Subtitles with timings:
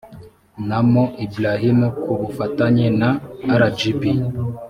[0.67, 3.09] na mo ibrahim ku bufatanye na
[3.61, 4.01] rgb